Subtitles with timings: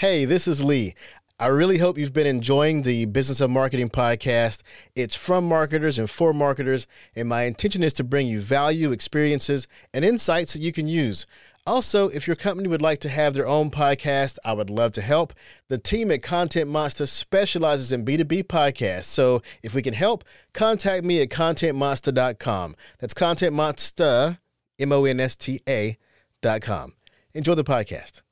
[0.00, 0.94] Hey, this is Lee.
[1.40, 4.62] I really hope you've been enjoying the Business of Marketing podcast.
[4.94, 6.86] It's from marketers and for marketers,
[7.16, 11.26] and my intention is to bring you value, experiences, and insights that you can use.
[11.66, 15.02] Also, if your company would like to have their own podcast, I would love to
[15.02, 15.32] help.
[15.66, 19.06] The team at Content Monsta specializes in B2B podcasts.
[19.06, 20.22] So if we can help,
[20.54, 22.76] contact me at contentmonsta.com.
[23.00, 24.38] That's Content Monsta,
[24.78, 26.92] M O N S T A.com.
[27.34, 28.22] Enjoy the podcast.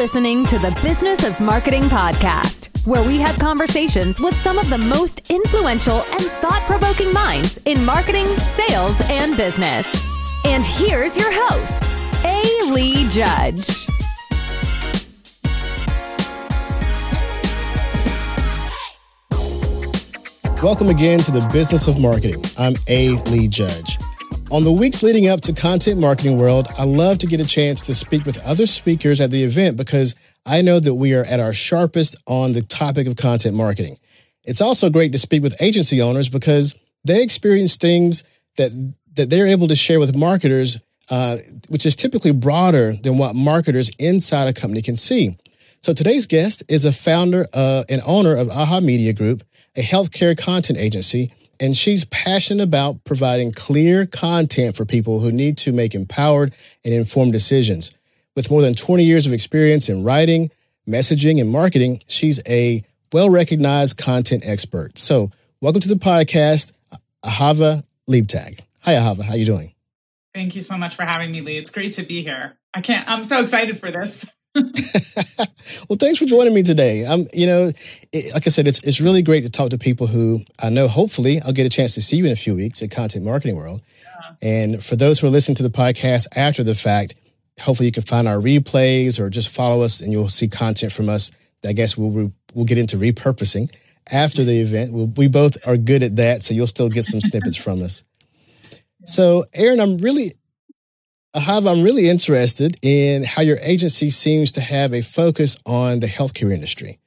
[0.00, 4.78] Listening to the Business of Marketing podcast, where we have conversations with some of the
[4.78, 9.86] most influential and thought provoking minds in marketing, sales, and business.
[10.46, 11.82] And here's your host,
[12.24, 12.72] A.
[12.72, 13.86] Lee Judge.
[20.62, 22.42] Welcome again to the Business of Marketing.
[22.56, 23.20] I'm A.
[23.24, 23.98] Lee Judge.
[24.50, 27.80] On the weeks leading up to Content Marketing World, I love to get a chance
[27.82, 31.38] to speak with other speakers at the event because I know that we are at
[31.38, 33.96] our sharpest on the topic of content marketing.
[34.42, 38.24] It's also great to speak with agency owners because they experience things
[38.56, 38.72] that
[39.14, 41.36] that they're able to share with marketers, uh,
[41.68, 45.36] which is typically broader than what marketers inside a company can see.
[45.82, 49.44] So today's guest is a founder uh, and owner of Aha Media Group,
[49.76, 55.58] a healthcare content agency and she's passionate about providing clear content for people who need
[55.58, 57.92] to make empowered and informed decisions.
[58.34, 60.50] With more than 20 years of experience in writing,
[60.88, 64.98] messaging, and marketing, she's a well recognized content expert.
[64.98, 66.72] So, welcome to the podcast,
[67.24, 68.60] Ahava Leibtag.
[68.80, 69.22] Hi, Ahava.
[69.22, 69.74] How are you doing?
[70.32, 71.58] Thank you so much for having me, Lee.
[71.58, 72.56] It's great to be here.
[72.72, 73.06] I can't.
[73.08, 74.32] I'm so excited for this.
[74.54, 77.06] well, thanks for joining me today.
[77.06, 77.72] I'm, you know,
[78.12, 80.88] it, like I said, it's it's really great to talk to people who I know.
[80.88, 83.56] Hopefully, I'll get a chance to see you in a few weeks at Content Marketing
[83.56, 83.80] World.
[84.02, 84.48] Yeah.
[84.48, 87.14] And for those who are listening to the podcast after the fact,
[87.60, 91.08] hopefully you can find our replays or just follow us, and you'll see content from
[91.08, 91.30] us.
[91.62, 93.72] That I guess we'll we'll get into repurposing
[94.10, 94.92] after the event.
[94.92, 98.02] We'll, we both are good at that, so you'll still get some snippets from us.
[99.06, 100.34] So, Aaron, I'm really
[101.34, 106.08] Ahava, I'm really interested in how your agency seems to have a focus on the
[106.08, 106.98] healthcare industry.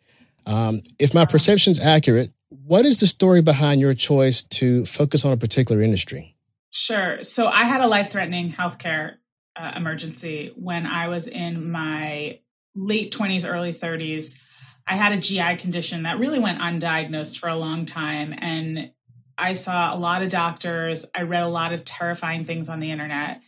[0.46, 5.26] Um, if my perception is accurate, what is the story behind your choice to focus
[5.26, 6.38] on a particular industry?
[6.70, 7.22] Sure.
[7.22, 9.16] So I had a life threatening healthcare
[9.58, 12.40] uh, emergency when I was in my
[12.76, 14.40] late 20s, early 30s.
[14.88, 18.34] I had a GI condition that really went undiagnosed for a long time.
[18.38, 18.92] And
[19.38, 21.06] I saw a lot of doctors.
[21.14, 23.42] I read a lot of terrifying things on the internet.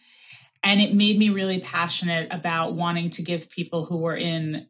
[0.65, 4.67] And it made me really passionate about wanting to give people who were in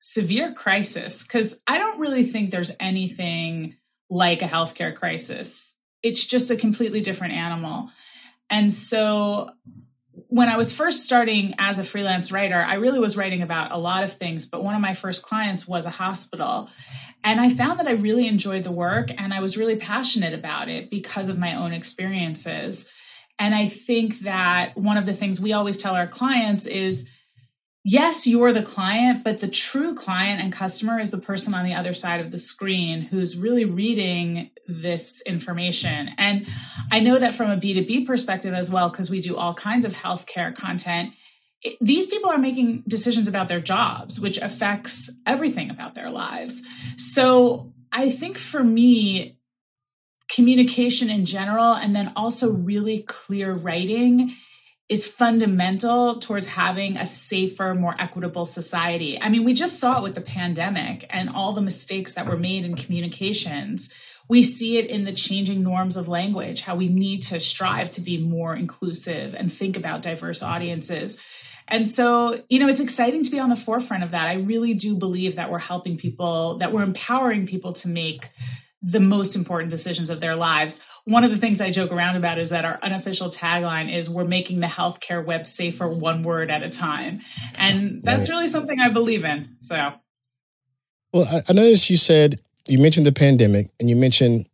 [0.00, 3.76] severe crisis, because I don't really think there's anything
[4.08, 5.76] like a healthcare crisis.
[6.02, 7.90] It's just a completely different animal.
[8.48, 9.50] And so
[10.28, 13.78] when I was first starting as a freelance writer, I really was writing about a
[13.78, 16.70] lot of things, but one of my first clients was a hospital.
[17.24, 20.68] And I found that I really enjoyed the work and I was really passionate about
[20.68, 22.88] it because of my own experiences.
[23.38, 27.08] And I think that one of the things we always tell our clients is
[27.88, 31.74] yes, you're the client, but the true client and customer is the person on the
[31.74, 36.10] other side of the screen who's really reading this information.
[36.18, 36.48] And
[36.90, 39.92] I know that from a B2B perspective as well, because we do all kinds of
[39.92, 41.12] healthcare content.
[41.80, 46.64] These people are making decisions about their jobs, which affects everything about their lives.
[46.96, 49.35] So I think for me,
[50.28, 54.32] communication in general and then also really clear writing
[54.88, 59.20] is fundamental towards having a safer, more equitable society.
[59.20, 62.36] I mean, we just saw it with the pandemic and all the mistakes that were
[62.36, 63.92] made in communications.
[64.28, 68.00] We see it in the changing norms of language, how we need to strive to
[68.00, 71.20] be more inclusive and think about diverse audiences.
[71.68, 74.28] And so, you know, it's exciting to be on the forefront of that.
[74.28, 78.30] I really do believe that we're helping people, that we're empowering people to make
[78.86, 80.80] the most important decisions of their lives.
[81.06, 84.24] One of the things I joke around about is that our unofficial tagline is we're
[84.24, 87.20] making the healthcare web safer one word at a time.
[87.58, 88.36] And that's right.
[88.36, 89.56] really something I believe in.
[89.58, 89.92] So,
[91.12, 92.36] well, I, noticed you said
[92.68, 94.48] you mentioned the pandemic and you mentioned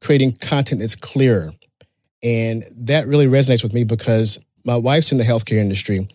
[0.00, 1.52] creating content that's clearer.
[2.24, 6.08] And that really resonates with me because my wife's in the healthcare industry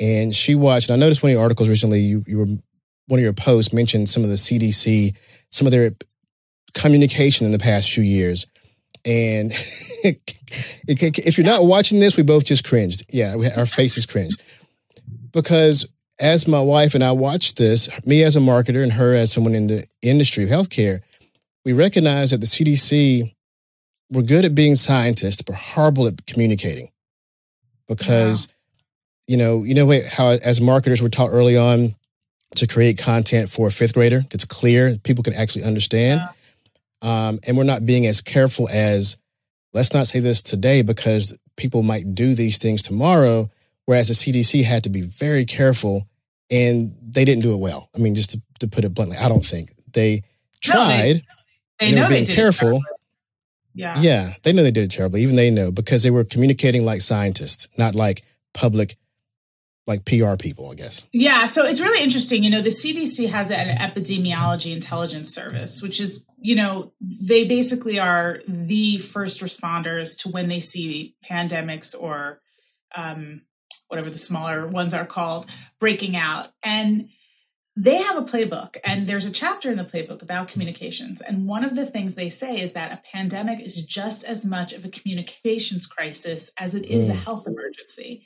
[0.00, 3.20] and she watched, and I noticed one of your articles recently, you, you were, one
[3.20, 5.14] of your posts mentioned some of the CDC,
[5.50, 5.92] some of their
[6.74, 8.46] communication in the past few years.
[9.04, 9.52] And
[10.04, 13.04] if you're not watching this, we both just cringed.
[13.12, 14.40] Yeah, our faces cringed.
[15.32, 15.86] Because
[16.20, 19.54] as my wife and I watched this, me as a marketer and her as someone
[19.54, 21.00] in the industry of healthcare,
[21.64, 23.34] we recognize that the CDC
[24.10, 26.88] were good at being scientists, but horrible at communicating.
[27.88, 28.48] because
[29.28, 31.94] you know, you know how as marketers we're taught early on
[32.56, 36.20] to create content for a fifth grader that's clear, people can actually understand.
[36.20, 36.32] Yeah.
[37.02, 39.16] Um, and we're not being as careful as
[39.74, 43.50] let's not say this today because people might do these things tomorrow.
[43.84, 46.08] Whereas the CDC had to be very careful
[46.50, 47.90] and they didn't do it well.
[47.94, 50.22] I mean, just to, to put it bluntly, I don't think they
[50.60, 51.14] tried.
[51.14, 51.20] No,
[51.80, 52.80] they, they, know being they careful.
[53.74, 53.98] Yeah.
[53.98, 54.34] Yeah.
[54.42, 55.22] They know they did it terribly.
[55.22, 58.22] Even they know because they were communicating like scientists, not like
[58.54, 58.96] public
[59.86, 61.06] like PR people, I guess.
[61.12, 62.44] Yeah, so it's really interesting.
[62.44, 67.98] You know, the CDC has an epidemiology intelligence service, which is, you know, they basically
[67.98, 72.40] are the first responders to when they see pandemics or
[72.94, 73.42] um,
[73.88, 75.46] whatever the smaller ones are called
[75.80, 76.48] breaking out.
[76.62, 77.08] And
[77.74, 81.22] they have a playbook, and there's a chapter in the playbook about communications.
[81.22, 84.74] And one of the things they say is that a pandemic is just as much
[84.74, 87.12] of a communications crisis as it is mm.
[87.12, 88.24] a health emergency.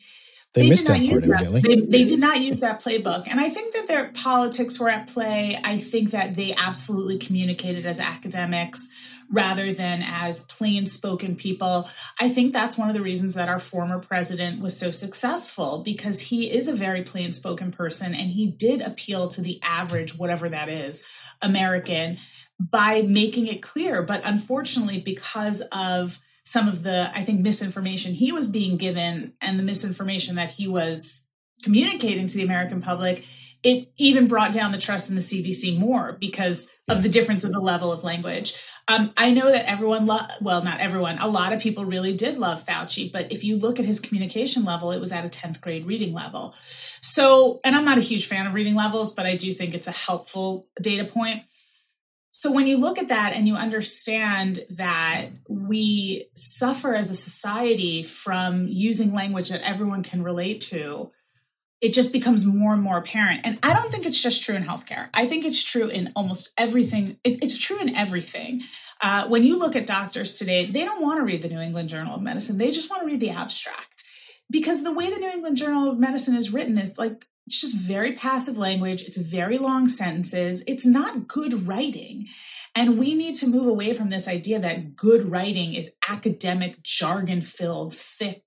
[0.56, 1.60] They, they missed that part, evidently.
[1.60, 3.28] They, they, did not use that playbook.
[3.28, 5.60] And I think that their politics were at play.
[5.62, 8.88] I think that they absolutely communicated as academics
[9.30, 11.90] rather than as plain spoken people.
[12.18, 16.20] I think that's one of the reasons that our former president was so successful because
[16.20, 20.48] he is a very plain spoken person and he did appeal to the average, whatever
[20.48, 21.06] that is,
[21.42, 22.18] American
[22.58, 24.02] by making it clear.
[24.02, 29.58] But unfortunately, because of some of the, I think, misinformation he was being given and
[29.58, 31.22] the misinformation that he was
[31.64, 33.24] communicating to the American public,
[33.64, 37.50] it even brought down the trust in the CDC more because of the difference of
[37.50, 38.54] the level of language.
[38.86, 42.38] Um, I know that everyone, lo- well, not everyone, a lot of people really did
[42.38, 45.60] love Fauci, but if you look at his communication level, it was at a 10th
[45.60, 46.54] grade reading level.
[47.00, 49.88] So, and I'm not a huge fan of reading levels, but I do think it's
[49.88, 51.42] a helpful data point.
[52.38, 58.02] So when you look at that and you understand that we suffer as a society
[58.02, 61.12] from using language that everyone can relate to,
[61.80, 63.40] it just becomes more and more apparent.
[63.44, 65.08] And I don't think it's just true in healthcare.
[65.14, 67.18] I think it's true in almost everything.
[67.24, 68.64] It's true in everything.
[69.00, 71.88] Uh, when you look at doctors today, they don't want to read the New England
[71.88, 72.58] Journal of Medicine.
[72.58, 74.04] They just want to read the abstract
[74.50, 77.76] because the way the New England Journal of Medicine is written is like it's just
[77.76, 79.02] very passive language.
[79.02, 80.64] It's very long sentences.
[80.66, 82.26] It's not good writing.
[82.74, 87.42] And we need to move away from this idea that good writing is academic, jargon
[87.42, 88.42] filled, thick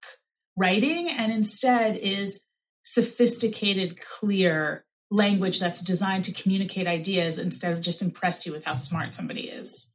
[0.56, 2.44] writing, and instead is
[2.84, 8.76] sophisticated, clear language that's designed to communicate ideas instead of just impress you with how
[8.76, 9.92] smart somebody is.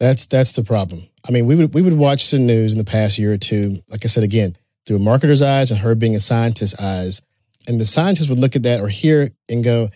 [0.00, 1.08] That's that's the problem.
[1.26, 3.76] I mean, we would we would watch the news in the past year or two,
[3.88, 4.56] like I said again,
[4.86, 7.22] through a marketer's eyes and her being a scientist's eyes
[7.66, 9.88] and the scientists would look at that or hear and go,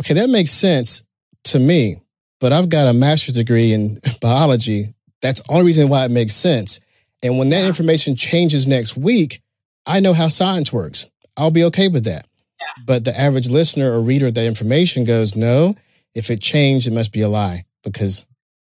[0.00, 1.02] okay, that makes sense
[1.44, 1.96] to me,
[2.40, 4.94] but I've got a master's degree in biology.
[5.22, 6.80] That's the only reason why it makes sense.
[7.22, 9.42] And when that information changes next week,
[9.86, 11.08] I know how science works.
[11.36, 12.26] I'll be okay with that.
[12.60, 12.84] Yeah.
[12.86, 15.76] But the average listener or reader of that information goes, no,
[16.14, 18.26] if it changed, it must be a lie because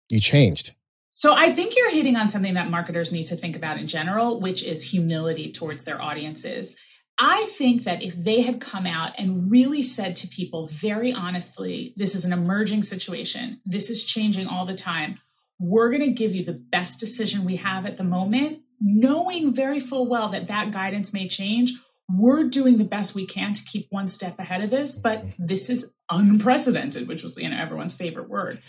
[0.10, 0.74] you changed.
[1.14, 4.40] So I think you're hitting on something that marketers need to think about in general,
[4.40, 6.78] which is humility towards their audiences.
[7.18, 11.94] I think that if they had come out and really said to people very honestly,
[11.96, 15.20] this is an emerging situation, this is changing all the time,
[15.60, 19.80] we're going to give you the best decision we have at the moment, knowing very
[19.80, 21.74] full well that that guidance may change.
[22.10, 25.46] We're doing the best we can to keep one step ahead of this, but mm-hmm.
[25.46, 28.62] this is unprecedented, which was you know everyone's favorite word.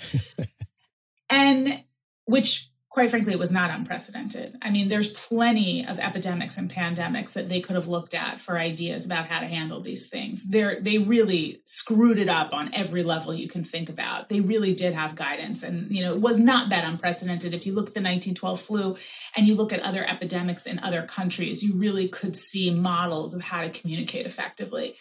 [1.30, 1.82] and
[2.26, 4.54] which quite frankly, it was not unprecedented.
[4.60, 8.58] I mean, there's plenty of epidemics and pandemics that they could have looked at for
[8.58, 10.46] ideas about how to handle these things.
[10.46, 14.28] They're, they really screwed it up on every level you can think about.
[14.28, 15.62] They really did have guidance.
[15.62, 17.54] And, you know, it was not that unprecedented.
[17.54, 18.96] If you look at the 1912 flu
[19.34, 23.40] and you look at other epidemics in other countries, you really could see models of
[23.40, 24.96] how to communicate effectively.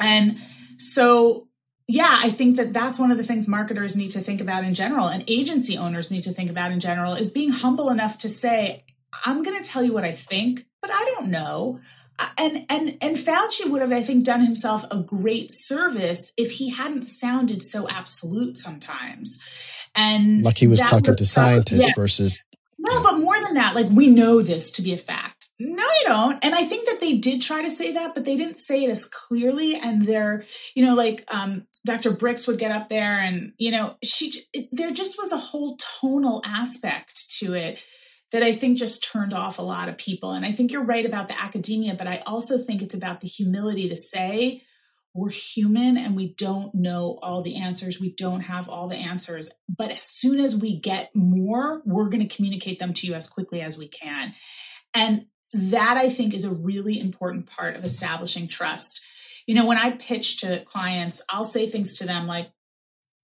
[0.00, 0.40] And
[0.78, 1.47] so
[1.90, 4.74] yeah, I think that that's one of the things marketers need to think about in
[4.74, 8.28] general and agency owners need to think about in general is being humble enough to
[8.28, 8.84] say,
[9.24, 11.80] I'm going to tell you what I think, but I don't know.
[12.36, 16.68] And and and Fauci would have, I think, done himself a great service if he
[16.68, 19.38] hadn't sounded so absolute sometimes.
[19.94, 21.94] And like he was talking to scientists yeah.
[21.94, 22.42] versus
[22.76, 26.04] no, but more than that, like we know this to be a fact no, you
[26.06, 26.44] don't.
[26.44, 28.90] And I think that they did try to say that, but they didn't say it
[28.90, 29.74] as clearly.
[29.74, 32.12] And they're, you know, like um, Dr.
[32.12, 35.76] Birx would get up there and, you know, she, it, there just was a whole
[36.00, 37.78] tonal aspect to it
[38.32, 40.32] that I think just turned off a lot of people.
[40.32, 43.28] And I think you're right about the academia, but I also think it's about the
[43.28, 44.62] humility to say,
[45.14, 47.98] we're human and we don't know all the answers.
[47.98, 49.50] We don't have all the answers.
[49.68, 53.28] But as soon as we get more, we're going to communicate them to you as
[53.28, 54.34] quickly as we can.
[54.94, 59.00] And that I think is a really important part of establishing trust.
[59.48, 62.50] You know, when I pitch to clients, I'll say things to them like,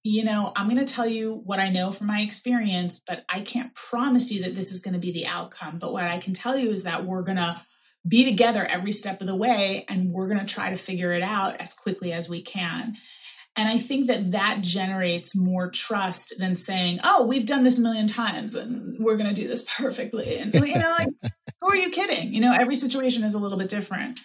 [0.03, 3.43] you know, I'm going to tell you what I know from my experience, but I
[3.43, 5.79] can't promise you that this is going to be the outcome.
[5.79, 7.63] But what I can tell you is that we're going to
[8.09, 11.23] be together every step of the way and we're going to try to figure it
[11.23, 12.97] out as quickly as we can.
[13.57, 17.83] And I think that that generates more trust than saying, "Oh, we've done this a
[17.83, 21.09] million times and we're going to do this perfectly." And you know, like,
[21.61, 22.35] who are you kidding?
[22.35, 24.19] You know, every situation is a little bit different.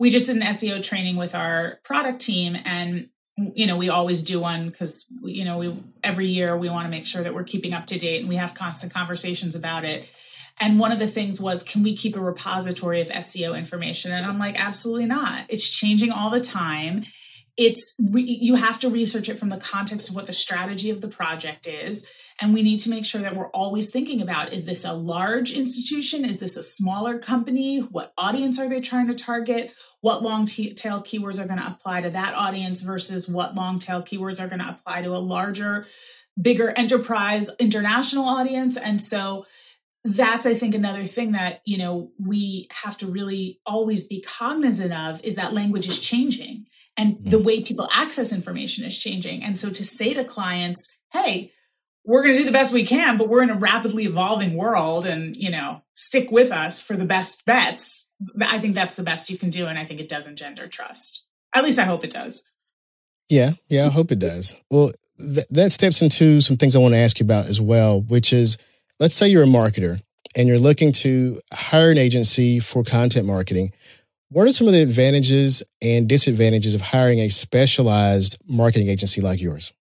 [0.00, 4.22] We just did an SEO training with our product team, and you know, we always
[4.22, 7.44] do one because you know, we every year we want to make sure that we're
[7.44, 10.08] keeping up to date, and we have constant conversations about it.
[10.58, 14.12] And one of the things was, can we keep a repository of SEO information?
[14.12, 15.44] And I'm like, absolutely not.
[15.48, 17.04] It's changing all the time
[17.60, 21.08] it's you have to research it from the context of what the strategy of the
[21.08, 22.06] project is
[22.40, 25.52] and we need to make sure that we're always thinking about is this a large
[25.52, 30.46] institution is this a smaller company what audience are they trying to target what long
[30.46, 34.48] tail keywords are going to apply to that audience versus what long tail keywords are
[34.48, 35.86] going to apply to a larger
[36.40, 39.44] bigger enterprise international audience and so
[40.04, 44.92] that's i think another thing that you know we have to really always be cognizant
[44.92, 46.66] of is that language is changing
[47.00, 47.44] and the mm.
[47.44, 49.42] way people access information is changing.
[49.42, 51.50] And so to say to clients, hey,
[52.04, 55.06] we're going to do the best we can, but we're in a rapidly evolving world
[55.06, 58.08] and, you know, stick with us for the best bets.
[58.40, 59.66] I think that's the best you can do.
[59.66, 61.24] And I think it does engender trust.
[61.54, 62.42] At least I hope it does.
[63.28, 63.52] Yeah.
[63.68, 63.86] Yeah.
[63.86, 64.54] I hope it does.
[64.70, 68.00] Well, th- that steps into some things I want to ask you about as well,
[68.00, 68.56] which is
[68.98, 70.00] let's say you're a marketer
[70.36, 73.72] and you're looking to hire an agency for content marketing.
[74.30, 79.40] What are some of the advantages and disadvantages of hiring a specialized marketing agency like
[79.40, 79.72] yours?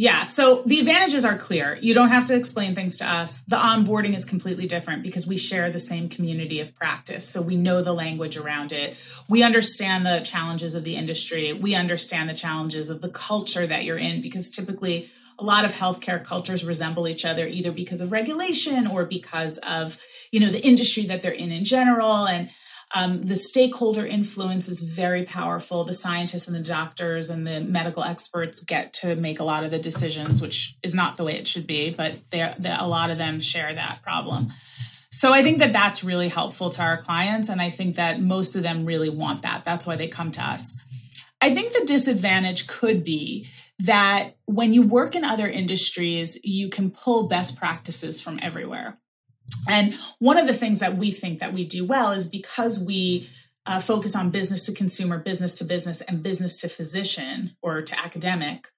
[0.00, 1.76] Yeah, so the advantages are clear.
[1.78, 3.42] You don't have to explain things to us.
[3.42, 7.28] The onboarding is completely different because we share the same community of practice.
[7.28, 8.96] So we know the language around it.
[9.28, 11.52] We understand the challenges of the industry.
[11.52, 15.72] We understand the challenges of the culture that you're in because typically a lot of
[15.74, 20.00] healthcare cultures resemble each other either because of regulation or because of,
[20.32, 22.48] you know, the industry that they're in in general and
[22.92, 25.84] um, the stakeholder influence is very powerful.
[25.84, 29.70] The scientists and the doctors and the medical experts get to make a lot of
[29.70, 33.18] the decisions, which is not the way it should be, but they, a lot of
[33.18, 34.52] them share that problem.
[35.12, 37.48] So I think that that's really helpful to our clients.
[37.48, 39.64] And I think that most of them really want that.
[39.64, 40.76] That's why they come to us.
[41.40, 43.48] I think the disadvantage could be
[43.80, 48.98] that when you work in other industries, you can pull best practices from everywhere.
[49.68, 53.28] And one of the things that we think that we do well is because we
[53.66, 57.98] uh, focus on business to consumer, business to business, and business to physician or to
[57.98, 58.68] academic,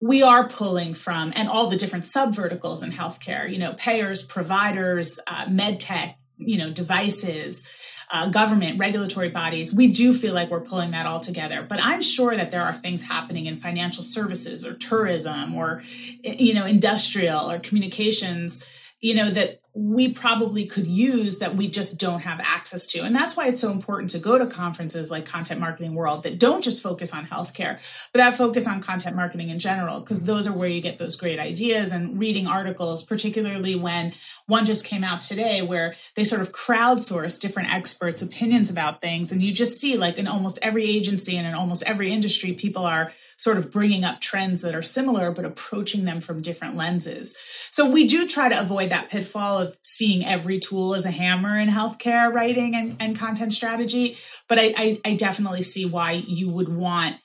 [0.00, 3.50] we are pulling from and all the different sub verticals in healthcare.
[3.50, 7.68] You know, payers, providers, uh, med tech, you know, devices.
[8.12, 11.66] Uh, government, regulatory bodies, we do feel like we're pulling that all together.
[11.66, 15.82] But I'm sure that there are things happening in financial services or tourism or,
[16.22, 18.64] you know, industrial or communications,
[19.00, 23.00] you know, that we probably could use that we just don't have access to.
[23.00, 26.38] And that's why it's so important to go to conferences like Content Marketing World that
[26.38, 27.80] don't just focus on healthcare,
[28.12, 31.16] but that focus on content marketing in general, because those are where you get those
[31.16, 34.14] great ideas and reading articles, particularly when
[34.46, 39.32] one just came out today where they sort of crowdsource different experts' opinions about things.
[39.32, 42.86] And you just see, like in almost every agency and in almost every industry, people
[42.86, 47.36] are sort of bringing up trends that are similar, but approaching them from different lenses.
[47.70, 51.58] So we do try to avoid that pitfall of seeing every tool as a hammer
[51.58, 54.16] in healthcare writing and, and content strategy.
[54.48, 57.16] But I, I, I definitely see why you would want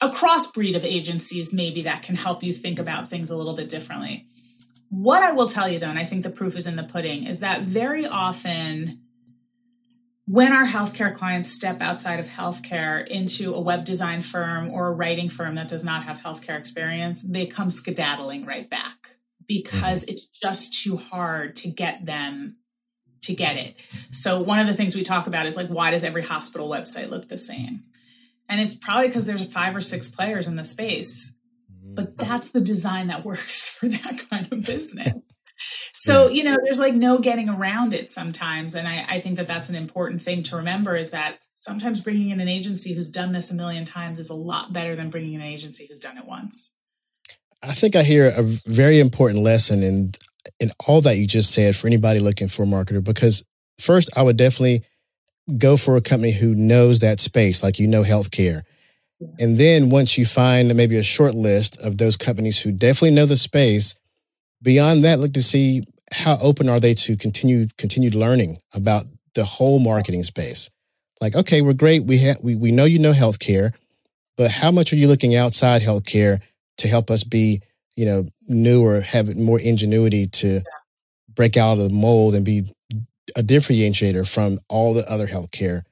[0.00, 3.68] a crossbreed of agencies, maybe that can help you think about things a little bit
[3.68, 4.26] differently.
[4.90, 7.26] What I will tell you though, and I think the proof is in the pudding,
[7.26, 9.02] is that very often
[10.26, 14.92] when our healthcare clients step outside of healthcare into a web design firm or a
[14.92, 19.16] writing firm that does not have healthcare experience, they come skedaddling right back
[19.48, 20.12] because mm-hmm.
[20.12, 22.56] it's just too hard to get them
[23.22, 23.76] to get it.
[24.10, 27.10] So one of the things we talk about is like why does every hospital website
[27.10, 27.84] look the same?
[28.48, 31.34] And it's probably because there's five or six players in the space.
[31.84, 32.28] But mm-hmm.
[32.28, 35.14] that's the design that works for that kind of business.
[35.92, 38.74] So, you know, there's like no getting around it sometimes.
[38.74, 42.30] And I, I, think that that's an important thing to remember is that sometimes bringing
[42.30, 45.34] in an agency who's done this a million times is a lot better than bringing
[45.34, 46.74] in an agency who's done it once.
[47.62, 50.12] I think I hear a very important lesson in
[50.58, 53.44] in all that you just said for anybody looking for a marketer because
[53.78, 54.82] first I would definitely
[55.56, 58.62] go for a company who knows that space like you know healthcare.
[59.38, 63.26] And then once you find maybe a short list of those companies who definitely know
[63.26, 63.94] the space,
[64.62, 69.04] beyond that look to see how open are they to continue continued learning about
[69.34, 70.70] the whole marketing space.
[71.20, 72.04] Like, okay, we're great.
[72.04, 73.72] We have we, we know you know healthcare,
[74.36, 76.40] but how much are you looking outside healthcare
[76.78, 77.62] to help us be,
[77.96, 80.62] you know, new or have more ingenuity to
[81.34, 82.64] break out of the mold and be
[83.36, 85.82] a differentiator from all the other healthcare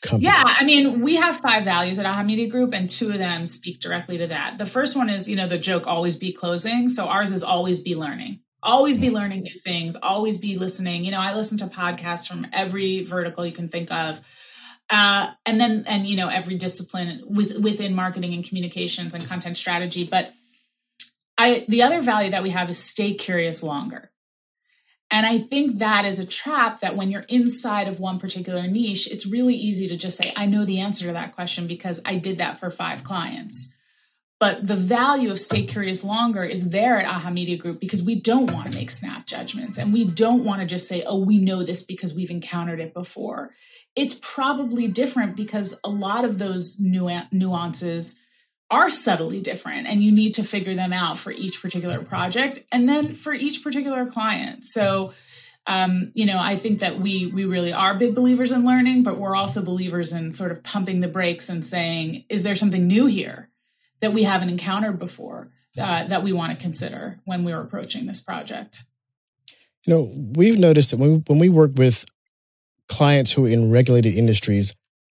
[0.00, 0.24] companies?
[0.24, 3.46] Yeah, I mean, we have five values at Aha Media Group, and two of them
[3.46, 4.58] speak directly to that.
[4.58, 6.88] The first one is, you know, the joke always be closing.
[6.88, 8.40] So ours is always be learning.
[8.62, 9.12] Always be mm.
[9.12, 11.04] learning new things, always be listening.
[11.04, 14.20] You know, I listen to podcasts from every vertical you can think of.
[14.90, 19.56] Uh, and then and you know every discipline with, within marketing and communications and content
[19.56, 20.32] strategy but
[21.38, 24.10] i the other value that we have is stay curious longer
[25.10, 29.10] and I think that is a trap that when you're inside of one particular niche,
[29.10, 32.16] it's really easy to just say, I know the answer to that question because I
[32.16, 33.72] did that for five clients.
[34.38, 38.14] But the value of stay curious longer is there at Aha Media Group because we
[38.14, 41.38] don't want to make snap judgments and we don't want to just say, oh, we
[41.38, 43.50] know this because we've encountered it before.
[43.96, 48.16] It's probably different because a lot of those nuances
[48.70, 52.88] are subtly different and you need to figure them out for each particular project and
[52.88, 54.64] then for each particular client.
[54.64, 55.12] So
[55.66, 59.18] um, you know i think that we we really are big believers in learning but
[59.18, 63.06] we're also believers in sort of pumping the brakes and saying is there something new
[63.06, 63.50] here
[64.00, 68.20] that we haven't encountered before uh, that we want to consider when we're approaching this
[68.20, 68.84] project?
[69.86, 72.04] You know we've noticed that when, when we work with
[72.88, 74.74] clients who are in regulated industries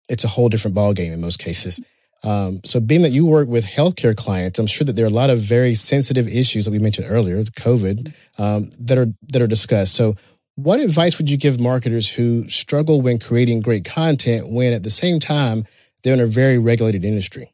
[0.09, 1.81] it's a whole different ballgame in most cases
[2.25, 5.13] um, so, being that you work with healthcare clients, I'm sure that there are a
[5.13, 9.47] lot of very sensitive issues that we mentioned earlier, COVID, um, that are that are
[9.47, 9.95] discussed.
[9.95, 10.15] So,
[10.57, 14.91] what advice would you give marketers who struggle when creating great content when at the
[14.91, 15.65] same time
[16.03, 17.53] they're in a very regulated industry?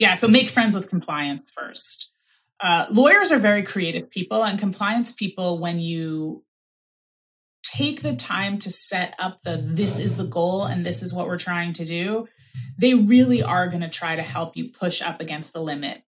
[0.00, 2.10] Yeah, so make friends with compliance first.
[2.58, 6.42] Uh, lawyers are very creative people, and compliance people, when you
[7.62, 11.28] take the time to set up the this is the goal and this is what
[11.28, 12.26] we're trying to do,
[12.78, 16.02] they really are going to try to help you push up against the limit.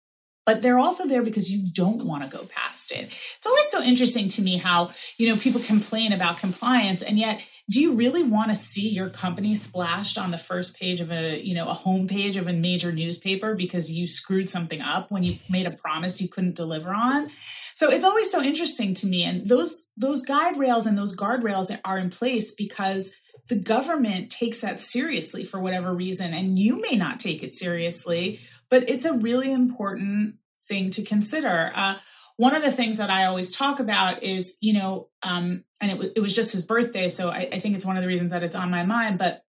[0.45, 3.09] But they're also there because you don't want to go past it.
[3.37, 7.41] It's always so interesting to me how, you know, people complain about compliance and yet
[7.69, 11.37] do you really want to see your company splashed on the first page of a,
[11.37, 15.37] you know, a homepage of a major newspaper because you screwed something up when you
[15.49, 17.29] made a promise you couldn't deliver on?
[17.75, 21.77] So it's always so interesting to me and those those guide rails and those guardrails
[21.83, 23.11] are in place because
[23.47, 28.39] the government takes that seriously for whatever reason, and you may not take it seriously,
[28.69, 30.35] but it's a really important
[30.67, 31.71] thing to consider.
[31.73, 31.95] Uh,
[32.35, 35.95] one of the things that I always talk about is, you know, um, and it,
[35.95, 38.31] w- it was just his birthday, so I, I think it's one of the reasons
[38.31, 39.17] that it's on my mind.
[39.17, 39.43] But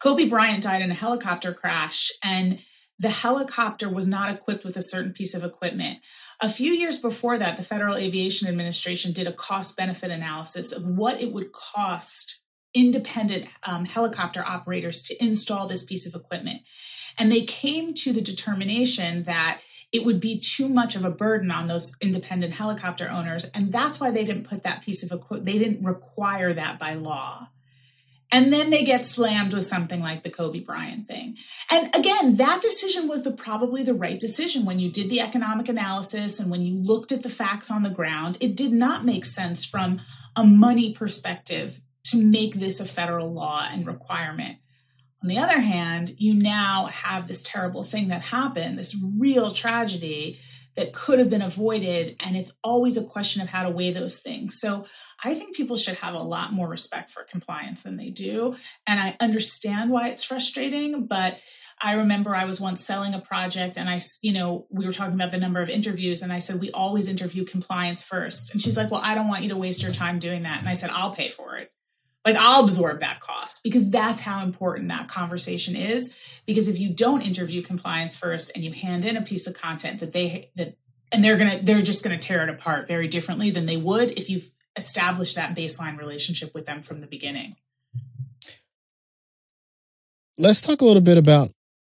[0.00, 2.60] Kobe Bryant died in a helicopter crash, and
[2.98, 5.98] the helicopter was not equipped with a certain piece of equipment.
[6.40, 10.84] A few years before that, the Federal Aviation Administration did a cost benefit analysis of
[10.84, 12.41] what it would cost
[12.74, 16.62] independent um, helicopter operators to install this piece of equipment.
[17.18, 19.60] And they came to the determination that
[19.92, 23.44] it would be too much of a burden on those independent helicopter owners.
[23.52, 26.94] And that's why they didn't put that piece of equipment, they didn't require that by
[26.94, 27.48] law.
[28.34, 31.36] And then they get slammed with something like the Kobe Bryant thing.
[31.70, 35.68] And again, that decision was the probably the right decision when you did the economic
[35.68, 38.38] analysis and when you looked at the facts on the ground.
[38.40, 40.00] It did not make sense from
[40.34, 44.58] a money perspective to make this a federal law and requirement.
[45.22, 50.40] On the other hand, you now have this terrible thing that happened, this real tragedy
[50.74, 52.16] that could have been avoided.
[52.20, 54.58] And it's always a question of how to weigh those things.
[54.58, 54.86] So
[55.22, 58.56] I think people should have a lot more respect for compliance than they do.
[58.86, 61.38] And I understand why it's frustrating, but
[61.80, 65.14] I remember I was once selling a project and I, you know, we were talking
[65.14, 68.52] about the number of interviews and I said, we always interview compliance first.
[68.52, 70.60] And she's like, well, I don't want you to waste your time doing that.
[70.60, 71.70] And I said, I'll pay for it.
[72.24, 76.14] Like I'll absorb that cost because that's how important that conversation is.
[76.46, 80.00] Because if you don't interview compliance first and you hand in a piece of content
[80.00, 80.76] that they that
[81.10, 84.30] and they're gonna they're just gonna tear it apart very differently than they would if
[84.30, 87.56] you've established that baseline relationship with them from the beginning.
[90.38, 91.48] Let's talk a little bit about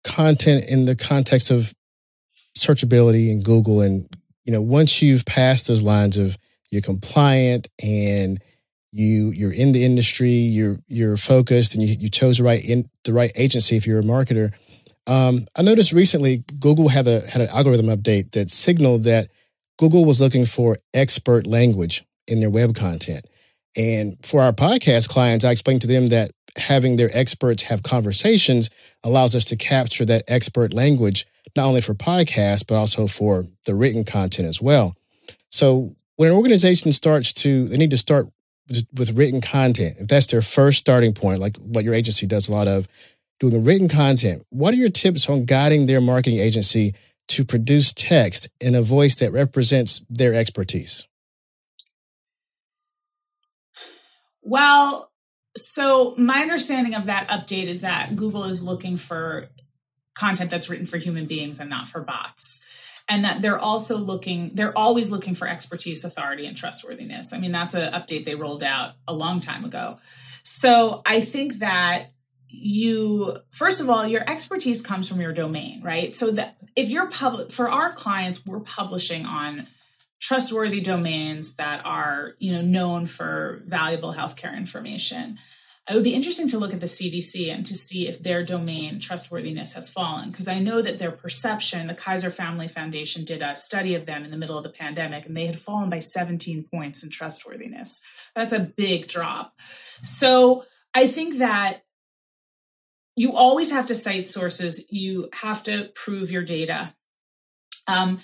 [0.05, 1.75] content in the context of
[2.57, 4.09] searchability and Google and
[4.45, 6.37] you know once you've passed those lines of
[6.71, 8.43] you're compliant and
[8.91, 12.89] you you're in the industry, you're you're focused, and you, you chose the right in
[13.05, 14.53] the right agency if you're a marketer.
[15.07, 19.31] Um, I noticed recently Google had a had an algorithm update that signaled that
[19.79, 23.27] Google was looking for expert language in their web content.
[23.77, 28.71] And for our podcast clients, I explained to them that having their experts have conversations
[29.05, 33.75] allows us to capture that expert language, not only for podcasts, but also for the
[33.75, 34.97] written content as well.
[35.51, 38.29] So when an organization starts to, they need to start
[38.93, 42.53] with written content, if that's their first starting point, like what your agency does a
[42.53, 42.87] lot of,
[43.41, 46.95] doing written content, what are your tips on guiding their marketing agency
[47.29, 51.07] to produce text in a voice that represents their expertise?
[54.43, 55.11] Well,
[55.57, 59.49] so my understanding of that update is that Google is looking for
[60.15, 62.63] content that's written for human beings and not for bots
[63.09, 67.33] and that they're also looking they're always looking for expertise authority and trustworthiness.
[67.33, 69.99] I mean that's an update they rolled out a long time ago.
[70.43, 72.11] So i think that
[72.49, 76.15] you first of all your expertise comes from your domain right?
[76.15, 79.67] So that if you're public for our clients we're publishing on
[80.21, 85.39] trustworthy domains that are you know known for valuable healthcare information
[85.89, 89.01] it would be interesting to look at the CDC and to see if their domain
[89.01, 90.31] trustworthiness has fallen.
[90.31, 94.23] Because I know that their perception, the Kaiser Family Foundation did a study of them
[94.23, 98.03] in the middle of the pandemic, and they had fallen by 17 points in trustworthiness.
[98.35, 99.55] That's a big drop.
[100.03, 101.83] So I think that
[103.17, 106.95] you always have to cite sources, you have to prove your data.
[107.87, 108.19] Um,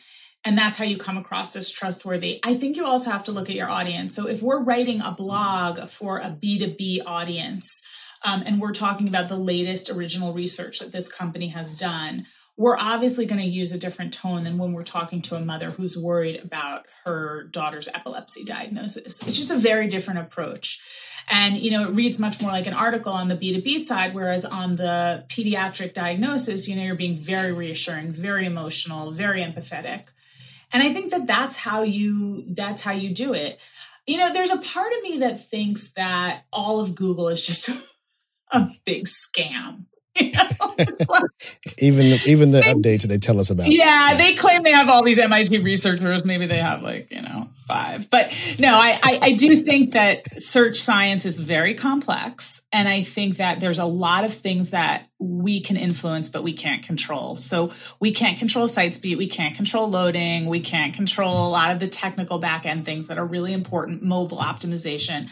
[0.44, 2.40] and that's how you come across as trustworthy.
[2.44, 4.14] I think you also have to look at your audience.
[4.14, 7.82] So if we're writing a blog for a B2B audience,
[8.24, 12.26] um, and we're talking about the latest original research that this company has done,
[12.56, 15.70] we're obviously going to use a different tone than when we're talking to a mother
[15.70, 19.20] who's worried about her daughter's epilepsy diagnosis.
[19.22, 20.80] It's just a very different approach.
[21.28, 24.44] And, you know, it reads much more like an article on the B2B side, whereas
[24.44, 30.08] on the pediatric diagnosis, you know, you're being very reassuring, very emotional, very empathetic
[30.74, 33.58] and i think that that's how you that's how you do it
[34.06, 37.70] you know there's a part of me that thinks that all of google is just
[38.52, 39.86] a big scam
[41.78, 43.66] even even the updates that they tell us about.
[43.66, 46.24] Yeah, yeah, they claim they have all these MIT researchers.
[46.24, 50.40] Maybe they have like you know five, but no, I, I I do think that
[50.40, 55.06] search science is very complex, and I think that there's a lot of things that
[55.18, 57.36] we can influence, but we can't control.
[57.36, 61.70] So we can't control site speed, we can't control loading, we can't control a lot
[61.70, 65.28] of the technical back end things that are really important, mobile optimization.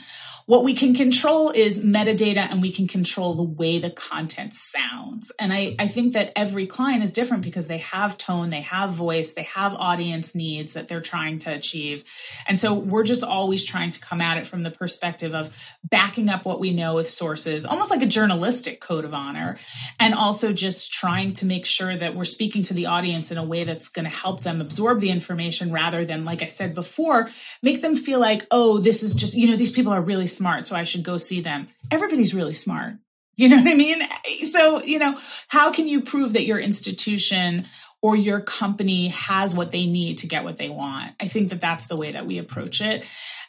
[0.47, 5.31] What we can control is metadata and we can control the way the content sounds.
[5.39, 8.93] And I, I think that every client is different because they have tone, they have
[8.93, 12.05] voice, they have audience needs that they're trying to achieve.
[12.47, 16.29] And so we're just always trying to come at it from the perspective of backing
[16.29, 19.59] up what we know with sources, almost like a journalistic code of honor,
[20.01, 23.45] and also just trying to make sure that we're speaking to the audience in a
[23.45, 27.31] way that's going to help them absorb the information rather than, like I said before,
[27.63, 30.66] make them feel like, oh, this is just, you know, these people are really smart,
[30.66, 31.68] so I should go see them.
[31.90, 32.95] Everybody's really smart.
[33.37, 34.03] You know what I mean?
[34.45, 35.18] So, you know,
[35.49, 37.66] how can you prove that your institution
[38.03, 41.12] or your company has what they need to get what they want?
[41.18, 43.05] I think that that's the way that we approach it.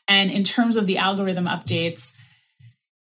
[0.07, 2.13] And in terms of the algorithm updates,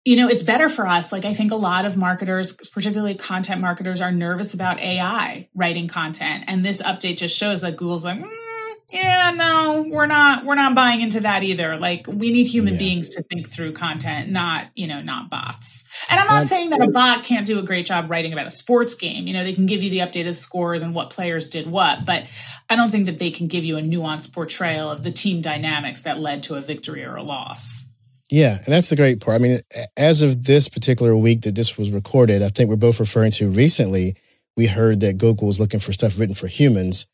[0.04, 1.12] you know, it's better for us.
[1.12, 5.88] Like, I think a lot of marketers, particularly content marketers, are nervous about AI writing
[5.88, 6.44] content.
[6.46, 8.49] And this update just shows that Google's like, mm,
[8.92, 11.76] yeah no we're not we're not buying into that either.
[11.76, 12.78] Like we need human yeah.
[12.78, 15.86] beings to think through content not you know not bots.
[16.08, 18.50] And i'm not saying that a bot can't do a great job writing about a
[18.50, 19.26] sports game.
[19.26, 22.24] You know they can give you the updated scores and what players did what but
[22.68, 26.02] i don't think that they can give you a nuanced portrayal of the team dynamics
[26.02, 27.88] that led to a victory or a loss.
[28.30, 29.40] Yeah and that's the great part.
[29.40, 29.60] I mean
[29.96, 33.50] as of this particular week that this was recorded i think we're both referring to
[33.50, 34.14] recently
[34.56, 37.06] we heard that google was looking for stuff written for humans.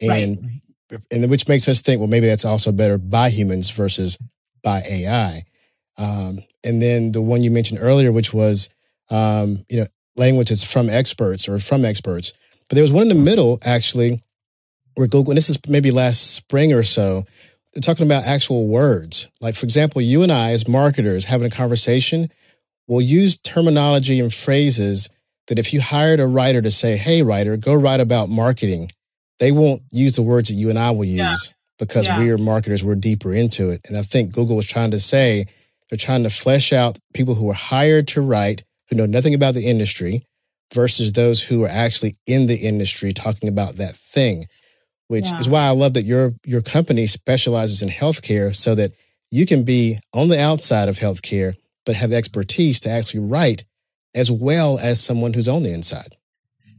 [0.00, 0.60] And right
[1.10, 4.18] and which makes us think, well, maybe that's also better by humans versus
[4.62, 5.42] by AI.
[5.96, 8.70] Um, and then the one you mentioned earlier, which was,
[9.10, 12.32] um, you know, language that's from experts or from experts.
[12.68, 14.22] But there was one in the middle, actually,
[14.94, 17.24] where Google, and this is maybe last spring or so,
[17.72, 19.28] they're talking about actual words.
[19.40, 22.30] Like, for example, you and I, as marketers, having a conversation,
[22.86, 25.08] will use terminology and phrases
[25.46, 28.90] that if you hired a writer to say, hey, writer, go write about marketing,
[29.38, 31.34] they won't use the words that you and I will use yeah.
[31.78, 32.18] because yeah.
[32.18, 33.82] we're marketers, we're deeper into it.
[33.88, 35.46] And I think Google was trying to say
[35.88, 39.54] they're trying to flesh out people who are hired to write, who know nothing about
[39.54, 40.22] the industry,
[40.74, 44.46] versus those who are actually in the industry talking about that thing.
[45.08, 45.38] Which yeah.
[45.38, 48.92] is why I love that your your company specializes in healthcare so that
[49.30, 51.54] you can be on the outside of healthcare,
[51.86, 53.64] but have expertise to actually write
[54.14, 56.16] as well as someone who's on the inside.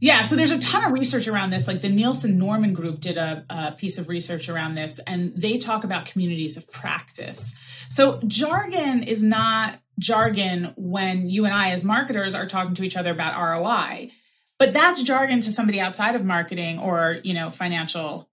[0.00, 1.68] Yeah, so there's a ton of research around this.
[1.68, 5.58] Like the Nielsen Norman Group did a, a, piece of research around this, and they
[5.58, 7.54] talk about communities of practice.
[7.90, 12.96] So jargon is not jargon when you and I, as marketers, are talking to each
[12.96, 14.10] other about ROI,
[14.58, 18.30] but that's jargon to somebody outside of marketing or you know financial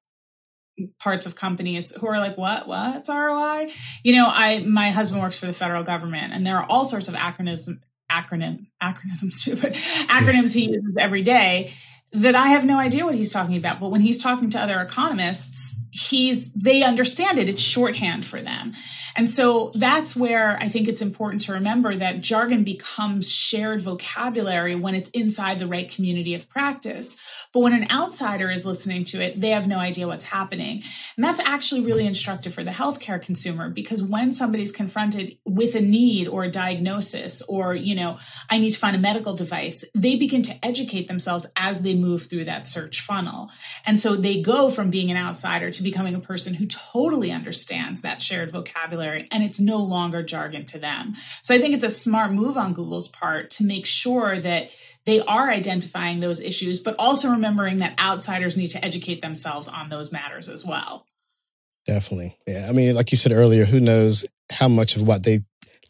[1.00, 3.70] parts of companies who are like, what, what's ROI?
[4.04, 7.08] You know, I, my husband works for the federal government and there are all sorts
[7.08, 7.68] of acronyms,
[8.12, 11.74] acronym, acronyms too, but acronyms he uses every day
[12.14, 13.80] that I have no idea what he's talking about.
[13.80, 17.50] But when he's talking to other economists, he's they understand it.
[17.50, 18.74] It's shorthand for them.
[19.16, 24.76] And so that's where i think it's important to remember that jargon becomes shared vocabulary
[24.76, 27.18] when it's inside the right community of practice.
[27.52, 30.84] But when an outsider is listening to it they have no idea what's happening.
[31.16, 35.82] And that's actually really instructive for the healthcare consumer because when somebody's confronted with a
[35.82, 40.16] need or a diagnosis or you know i need to find a medical device they
[40.16, 43.50] begin to educate themselves as they move through that search funnel.
[43.86, 48.02] And so they go from being an outsider to becoming a person who totally understands
[48.02, 51.16] that shared vocabulary and it's no longer jargon to them.
[51.44, 54.70] So I think it's a smart move on Google's part to make sure that
[55.06, 59.88] they are identifying those issues, but also remembering that outsiders need to educate themselves on
[59.88, 61.06] those matters as well.
[61.86, 62.38] Definitely.
[62.46, 62.68] Yeah.
[62.68, 65.40] I mean, like you said earlier, who knows how much of what they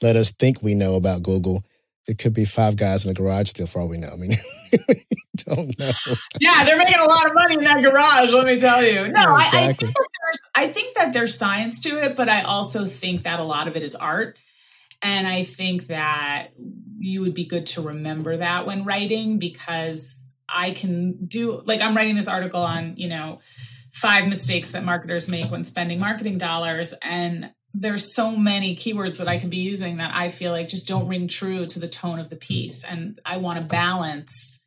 [0.04, 1.64] let us think we know about Google
[2.08, 4.10] it could be five guys in a garage still for all we know.
[4.12, 4.32] I mean,
[5.36, 5.92] don't know.
[6.40, 8.32] Yeah, they're making a lot of money in that garage.
[8.32, 9.10] Let me tell you.
[9.10, 9.54] No, yeah, exactly.
[9.56, 9.92] I, I, think
[10.56, 13.76] I think that there's science to it, but I also think that a lot of
[13.76, 14.38] it is art.
[15.02, 16.50] And I think that
[16.98, 20.18] you would be good to remember that when writing because
[20.50, 23.40] I can do like I'm writing this article on, you know,
[23.92, 29.28] five mistakes that marketers make when spending marketing dollars and there's so many keywords that
[29.28, 32.20] I could be using that I feel like just don't ring true to the tone
[32.20, 32.84] of the piece.
[32.84, 34.62] And I want to balance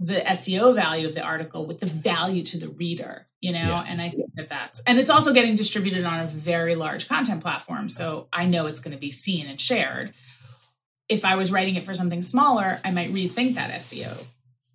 [0.00, 3.58] the SEO value of the article with the value to the reader, you know?
[3.58, 3.84] Yeah.
[3.86, 7.42] And I think that that's, and it's also getting distributed on a very large content
[7.42, 7.90] platform.
[7.90, 10.14] So I know it's going to be seen and shared.
[11.08, 14.16] If I was writing it for something smaller, I might rethink that SEO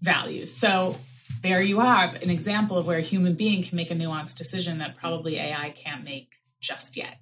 [0.02, 0.46] value.
[0.46, 0.96] So
[1.42, 4.78] there you have an example of where a human being can make a nuanced decision
[4.78, 7.18] that probably AI can't make just yet.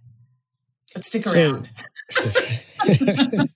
[0.93, 1.69] But stick around.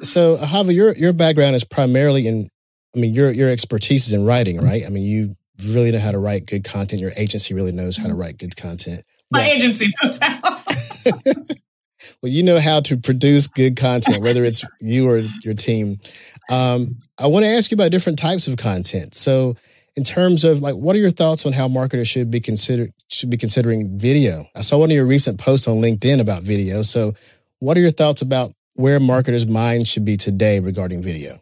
[0.00, 2.48] So, so Ahava, your your background is primarily in
[2.94, 4.84] I mean your your expertise is in writing, right?
[4.84, 7.00] I mean you really know how to write good content.
[7.00, 9.02] Your agency really knows how to write good content.
[9.30, 10.40] My agency knows how.
[12.22, 15.98] well, you know how to produce good content, whether it's you or your team.
[16.50, 19.14] Um, I want to ask you about different types of content.
[19.14, 19.56] So
[19.96, 23.30] in terms of like what are your thoughts on how marketers should be considered should
[23.30, 24.48] be considering video?
[24.54, 26.82] I saw one of your recent posts on linkedin about video.
[26.82, 27.12] So
[27.60, 31.40] what are your thoughts about where marketers minds should be today regarding video?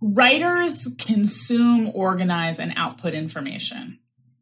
[0.00, 3.98] Writers consume organize and output information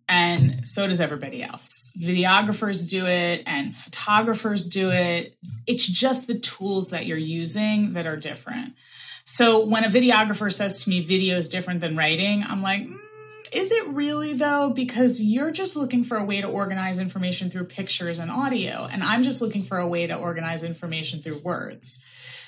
[0.09, 1.93] and so does everybody else.
[2.01, 5.37] Videographers do it and photographers do it.
[5.67, 8.75] It's just the tools that you're using that are different
[9.25, 12.97] so when a videographer says to me, video is different than writing, I'm like, mm,
[13.53, 14.73] is it really though?
[14.75, 19.03] Because you're just looking for a way to organize information through pictures and audio, and
[19.03, 22.03] I'm just looking for a way to organize information through words.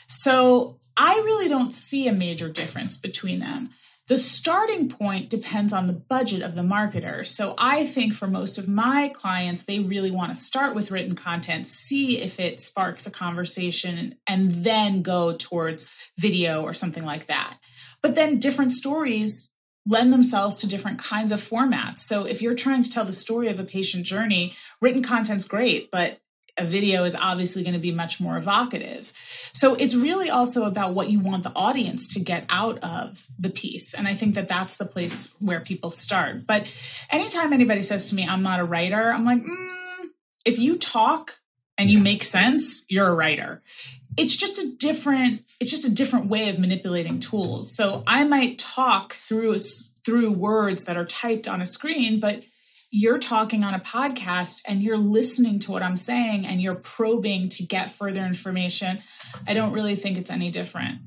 [0.06, 3.70] So I really don't see a major difference between them.
[4.12, 7.26] The starting point depends on the budget of the marketer.
[7.26, 11.14] So I think for most of my clients, they really want to start with written
[11.14, 17.28] content, see if it sparks a conversation, and then go towards video or something like
[17.28, 17.56] that.
[18.02, 19.50] But then different stories
[19.86, 22.00] lend themselves to different kinds of formats.
[22.00, 25.90] So if you're trying to tell the story of a patient journey, written content's great,
[25.90, 26.18] but
[26.56, 29.12] a video is obviously going to be much more evocative.
[29.52, 33.50] So it's really also about what you want the audience to get out of the
[33.50, 33.94] piece.
[33.94, 36.46] And I think that that's the place where people start.
[36.46, 36.66] But
[37.10, 40.08] anytime anybody says to me, I'm not a writer, I'm like, mm,
[40.44, 41.40] if you talk
[41.78, 43.62] and you make sense, you're a writer.
[44.18, 47.74] It's just a different it's just a different way of manipulating tools.
[47.74, 49.56] So I might talk through
[50.04, 52.42] through words that are typed on a screen, but
[52.94, 57.48] you're talking on a podcast and you're listening to what I'm saying and you're probing
[57.48, 59.02] to get further information.
[59.48, 61.00] I don't really think it's any different.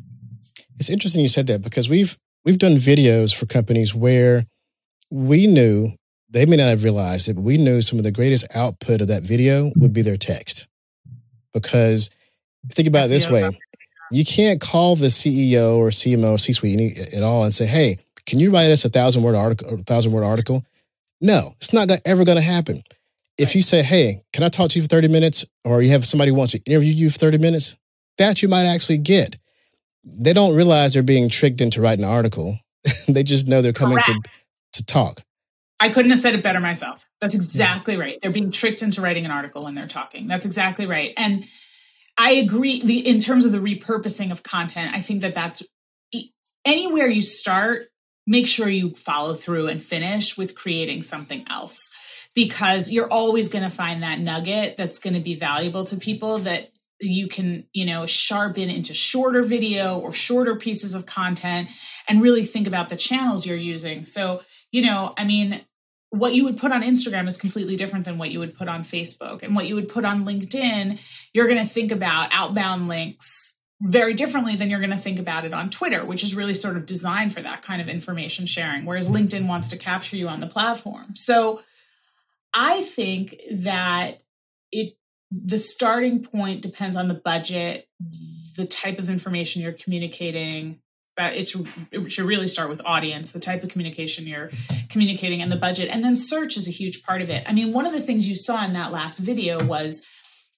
[0.78, 4.48] It's interesting you said that because we've we've done videos for companies where
[5.12, 5.92] we knew
[6.28, 9.08] they may not have realized it, but we knew some of the greatest output of
[9.08, 10.68] that video would be their text.
[11.54, 12.10] Because
[12.70, 13.48] think about it this way,
[14.12, 18.40] you can't call the CEO or CMO or C-suite at all and say, "Hey, can
[18.40, 19.76] you write us a thousand word article?
[19.76, 20.66] A thousand word article?"
[21.22, 22.82] No, it's not ever going to happen.
[23.38, 25.46] If you say, hey, can I talk to you for 30 minutes?
[25.64, 27.76] Or you have somebody who wants to interview you for 30 minutes,
[28.18, 29.38] that you might actually get.
[30.06, 32.58] They don't realize they're being tricked into writing an article.
[33.08, 34.22] they just know they're coming to,
[34.74, 35.22] to talk.
[35.80, 37.06] I couldn't have said it better myself.
[37.20, 38.02] That's exactly yeah.
[38.02, 38.20] right.
[38.22, 40.28] They're being tricked into writing an article when they're talking.
[40.28, 41.14] That's exactly right.
[41.18, 41.46] And
[42.18, 45.64] I agree the in terms of the repurposing of content, I think that that's
[46.64, 47.88] anywhere you start
[48.28, 51.92] make sure you follow through and finish with creating something else.
[52.34, 56.40] Because you're always going to find that nugget that's going to be valuable to people
[56.40, 61.70] that you can you know sharpen into shorter video or shorter pieces of content
[62.08, 64.06] and really think about the channels you're using.
[64.06, 65.62] So you know i mean
[66.10, 68.84] what you would put on instagram is completely different than what you would put on
[68.84, 69.44] facebook.
[69.44, 71.00] And what you would put on linkedin
[71.34, 75.46] you're going to think about outbound links very differently than you're going to think about
[75.46, 78.86] it on twitter which is really sort of designed for that kind of information sharing
[78.86, 81.62] whereas linkedin wants to capture you on the platform so
[82.54, 84.22] i think that
[84.72, 84.98] it
[85.32, 87.88] the starting point depends on the budget,
[88.56, 90.80] the type of information you're communicating.
[91.18, 91.56] That it's
[91.92, 94.52] it should really start with audience, the type of communication you're
[94.90, 97.50] communicating, and the budget, and then search is a huge part of it.
[97.50, 100.06] I mean, one of the things you saw in that last video was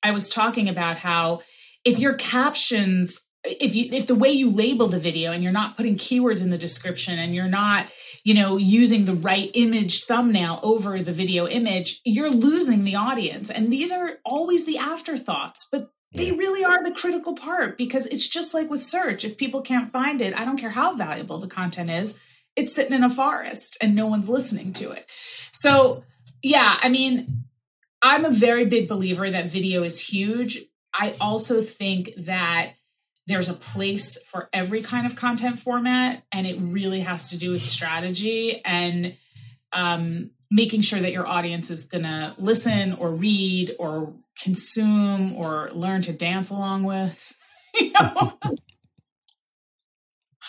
[0.01, 1.41] I was talking about how
[1.83, 5.77] if your captions if you if the way you label the video and you're not
[5.77, 7.87] putting keywords in the description and you're not
[8.23, 13.49] you know using the right image thumbnail over the video image you're losing the audience.
[13.49, 18.27] And these are always the afterthoughts but they really are the critical part because it's
[18.27, 19.25] just like with search.
[19.25, 22.17] If people can't find it i don't care how valuable the content is
[22.55, 25.05] it's sitting in a forest and no one's listening to it.
[25.51, 26.03] So
[26.43, 27.45] yeah i mean
[28.01, 30.59] i'm a very big believer that video is huge
[30.97, 32.73] i also think that
[33.27, 37.51] there's a place for every kind of content format and it really has to do
[37.51, 39.15] with strategy and
[39.73, 45.69] um, making sure that your audience is going to listen or read or consume or
[45.73, 47.33] learn to dance along with
[47.75, 48.37] you know?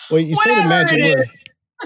[0.09, 1.27] well you say the magic word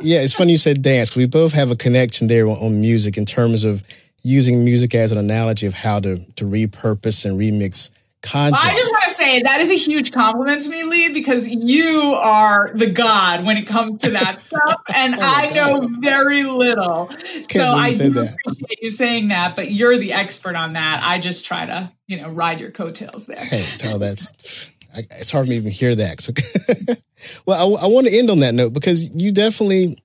[0.02, 3.26] yeah it's funny you said dance we both have a connection there on music in
[3.26, 3.84] terms of
[4.21, 7.89] using music as an analogy of how to to repurpose and remix
[8.23, 8.65] content.
[8.65, 12.17] I just want to say that is a huge compliment to me, Lee, because you
[12.17, 15.83] are the god when it comes to that stuff, and oh I God.
[15.83, 17.07] know very little.
[17.07, 18.36] Can't so I do that.
[18.45, 21.01] appreciate you saying that, but you're the expert on that.
[21.03, 23.43] I just try to, you know, ride your coattails there.
[23.43, 24.69] Hey, tell that's.
[24.95, 26.97] I, it's hard for me to even hear that.
[27.45, 29.97] well, I, I want to end on that note because you definitely.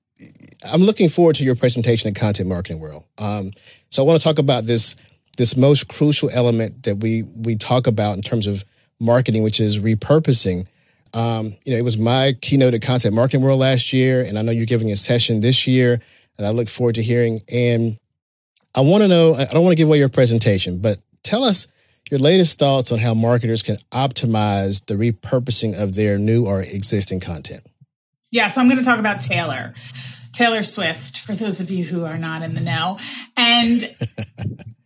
[0.69, 3.05] I'm looking forward to your presentation at Content Marketing World.
[3.17, 3.51] Um,
[3.89, 4.97] so I want to talk about this
[5.39, 8.65] this most crucial element that we we talk about in terms of
[8.99, 10.67] marketing, which is repurposing.
[11.13, 14.41] Um, you know, it was my keynote at Content Marketing World last year, and I
[14.41, 16.01] know you're giving a session this year,
[16.37, 17.39] and I look forward to hearing.
[17.51, 17.97] And
[18.75, 21.67] I want to know, I don't want to give away your presentation, but tell us
[22.11, 27.21] your latest thoughts on how marketers can optimize the repurposing of their new or existing
[27.21, 27.61] content.
[28.29, 29.73] Yeah, so I'm going to talk about Taylor.
[30.33, 32.99] Taylor Swift, for those of you who are not in the know.
[33.35, 33.89] And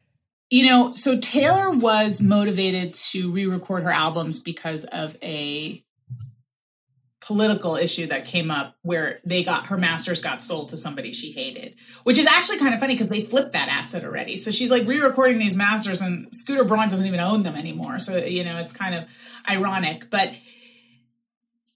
[0.53, 5.83] You know, so Taylor was motivated to re record her albums because of a
[7.21, 11.31] political issue that came up where they got her masters got sold to somebody she
[11.31, 14.35] hated, which is actually kind of funny because they flipped that asset already.
[14.35, 17.97] So she's like re recording these masters, and Scooter Braun doesn't even own them anymore.
[17.97, 19.05] So, you know, it's kind of
[19.49, 20.11] ironic.
[20.11, 20.35] But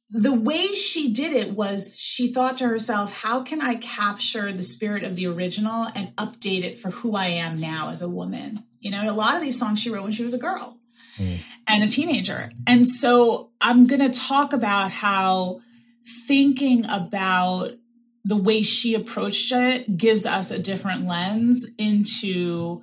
[0.09, 4.63] the way she did it was she thought to herself, how can I capture the
[4.63, 8.63] spirit of the original and update it for who I am now as a woman?
[8.79, 10.77] You know, a lot of these songs she wrote when she was a girl
[11.17, 11.39] mm.
[11.67, 12.51] and a teenager.
[12.65, 15.59] And so I'm going to talk about how
[16.25, 17.71] thinking about
[18.23, 22.81] the way she approached it gives us a different lens into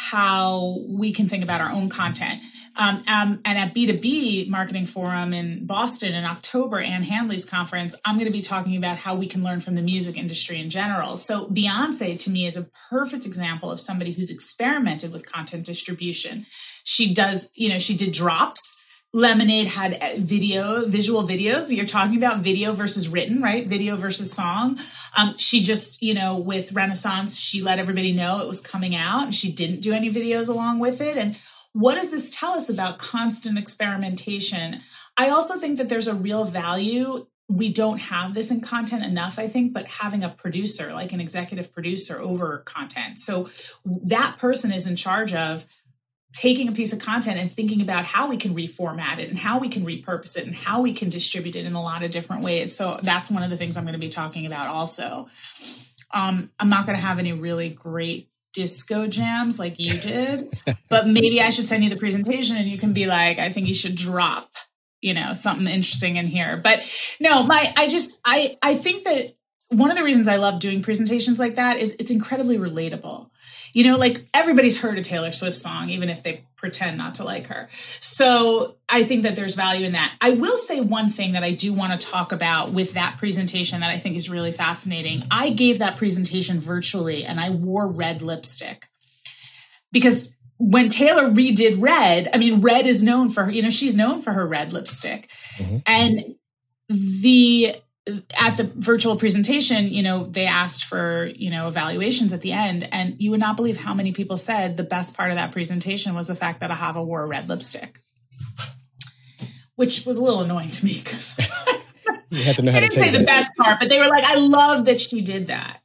[0.00, 2.40] how we can think about our own content.
[2.74, 8.14] Um, um, and at B2B Marketing Forum in Boston in October, Ann Handley's conference, I'm
[8.14, 11.18] going to be talking about how we can learn from the music industry in general.
[11.18, 16.46] So, Beyonce to me is a perfect example of somebody who's experimented with content distribution.
[16.84, 21.74] She does, you know, she did drops Lemonade had uh, video, visual videos.
[21.74, 23.66] You're talking about video versus written, right?
[23.66, 24.78] Video versus song.
[25.18, 29.24] Um, she just, you know, with Renaissance, she let everybody know it was coming out
[29.24, 31.16] and she didn't do any videos along with it.
[31.16, 31.36] And
[31.72, 34.80] what does this tell us about constant experimentation?
[35.16, 37.26] I also think that there's a real value.
[37.48, 41.20] We don't have this in content enough, I think, but having a producer, like an
[41.20, 43.18] executive producer over content.
[43.18, 43.50] So
[43.84, 45.66] that person is in charge of
[46.32, 49.58] taking a piece of content and thinking about how we can reformat it and how
[49.58, 52.44] we can repurpose it and how we can distribute it in a lot of different
[52.44, 52.74] ways.
[52.74, 55.28] So that's one of the things I'm going to be talking about also.
[56.12, 60.52] Um, I'm not going to have any really great disco jams like you did,
[60.88, 63.66] but maybe I should send you the presentation and you can be like, I think
[63.66, 64.50] you should drop,
[65.00, 66.56] you know, something interesting in here.
[66.56, 66.82] But
[67.18, 69.34] no, my, I just, I, I think that
[69.68, 73.30] one of the reasons I love doing presentations like that is it's incredibly relatable.
[73.72, 77.24] You know, like everybody's heard a Taylor Swift song, even if they pretend not to
[77.24, 77.68] like her.
[78.00, 80.12] So I think that there's value in that.
[80.20, 83.80] I will say one thing that I do want to talk about with that presentation
[83.80, 85.24] that I think is really fascinating.
[85.30, 88.88] I gave that presentation virtually and I wore red lipstick
[89.92, 93.96] because when Taylor redid red, I mean, red is known for her, you know, she's
[93.96, 95.30] known for her red lipstick.
[95.56, 95.78] Mm-hmm.
[95.86, 96.34] And
[96.90, 97.74] the
[98.06, 102.88] at the virtual presentation, you know, they asked for, you know, evaluations at the end.
[102.92, 106.14] And you would not believe how many people said the best part of that presentation
[106.14, 108.00] was the fact that Ahava wore a red lipstick,
[109.76, 111.36] which was a little annoying to me because
[112.30, 113.18] you have to know how to didn't say that.
[113.18, 115.80] the best part, but they were like, I love that she did that.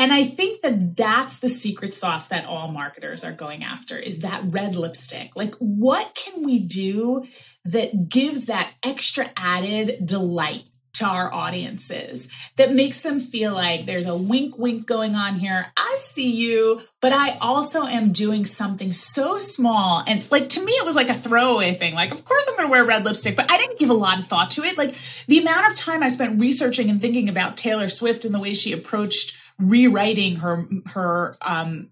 [0.00, 4.20] And I think that that's the secret sauce that all marketers are going after is
[4.20, 5.34] that red lipstick.
[5.34, 7.26] Like, what can we do
[7.64, 14.06] that gives that extra added delight to our audiences that makes them feel like there's
[14.06, 15.66] a wink wink going on here.
[15.76, 20.02] I see you, but I also am doing something so small.
[20.06, 21.94] And like to me, it was like a throwaway thing.
[21.94, 24.26] Like, of course I'm to wear red lipstick, but I didn't give a lot of
[24.26, 24.76] thought to it.
[24.76, 24.94] Like
[25.26, 28.52] the amount of time I spent researching and thinking about Taylor Swift and the way
[28.52, 31.90] she approached rewriting her, her, um,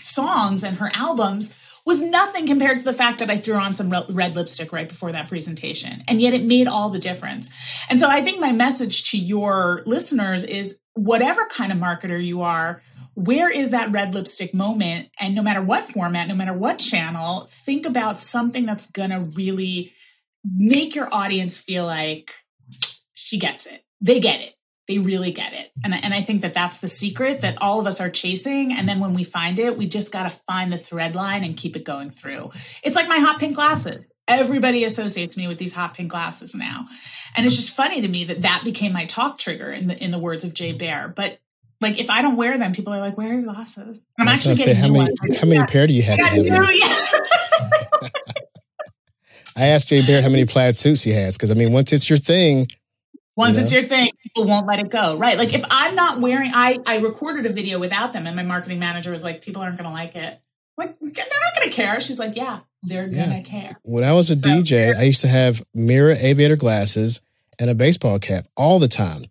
[0.00, 1.54] songs and her albums
[1.86, 5.12] was nothing compared to the fact that I threw on some red lipstick right before
[5.12, 6.02] that presentation.
[6.08, 7.48] And yet it made all the difference.
[7.88, 12.42] And so I think my message to your listeners is whatever kind of marketer you
[12.42, 12.82] are,
[13.14, 15.10] where is that red lipstick moment?
[15.18, 19.20] And no matter what format, no matter what channel, think about something that's going to
[19.20, 19.92] really
[20.44, 22.32] make your audience feel like
[23.14, 23.84] she gets it.
[24.00, 24.55] They get it
[24.88, 25.72] they really get it.
[25.82, 28.72] And, and I think that that's the secret that all of us are chasing.
[28.72, 31.56] And then when we find it, we just got to find the thread line and
[31.56, 32.52] keep it going through.
[32.84, 34.12] It's like my hot pink glasses.
[34.28, 36.86] Everybody associates me with these hot pink glasses now.
[37.36, 40.10] And it's just funny to me that that became my talk trigger in the, in
[40.12, 41.12] the words of Jay Baer.
[41.14, 41.38] But
[41.80, 44.34] like if I don't wear them, people are like, "Where are your glasses?" And I'm
[44.34, 45.66] actually getting say, how many how many yeah.
[45.66, 46.18] pair do you have?
[46.18, 48.08] I, have yeah.
[49.56, 52.08] I asked Jay Baer how many plaid suits he has because I mean, once it's
[52.08, 52.68] your thing,
[53.36, 53.62] once you know?
[53.64, 55.16] it's your thing, people won't let it go.
[55.16, 55.36] Right.
[55.38, 58.78] Like if I'm not wearing I I recorded a video without them and my marketing
[58.78, 60.40] manager was like, people aren't gonna like it.
[60.76, 62.00] Like they're not gonna care.
[62.00, 63.26] She's like, Yeah, they're yeah.
[63.26, 63.78] gonna care.
[63.82, 67.20] When I was a so, DJ, I used to have mirror aviator glasses
[67.58, 69.24] and a baseball cap all the time.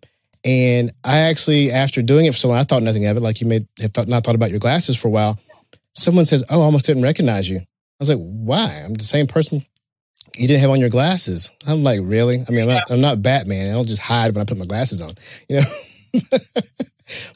[0.44, 3.20] And I actually, after doing it for so long, I thought nothing of it.
[3.20, 5.40] Like you may have thought, not thought about your glasses for a while.
[5.94, 7.64] Someone says, "Oh, I almost didn't recognize you." I
[7.98, 8.82] was like, "Why?
[8.84, 9.64] I'm the same person
[10.36, 11.50] you didn't have on your glasses.
[11.66, 12.44] I'm like, really?
[12.46, 13.70] I mean, I'm not, I'm not Batman.
[13.70, 15.14] I don't just hide when I put my glasses on,
[15.48, 15.66] you know?
[16.20, 16.74] but,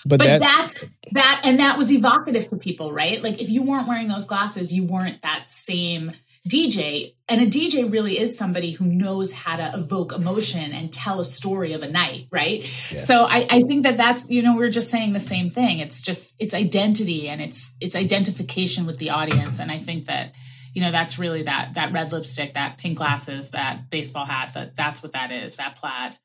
[0.05, 3.23] but that, that's that, and that was evocative to people, right?
[3.23, 6.13] Like, if you weren't wearing those glasses, you weren't that same
[6.49, 7.15] DJ.
[7.29, 11.25] And a DJ really is somebody who knows how to evoke emotion and tell a
[11.25, 12.63] story of a night, right?
[12.91, 12.99] Yeah.
[12.99, 15.81] So I, I think that that's, you know, we're just saying the same thing.
[15.81, 19.59] It's just, it's identity and it's, it's identification with the audience.
[19.61, 20.33] And I think that,
[20.75, 24.77] you know that's really that that red lipstick that pink glasses that baseball hat that
[24.77, 26.17] that's what that is that plaid